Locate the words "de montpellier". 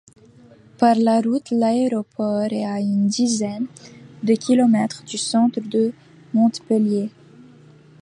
5.59-7.11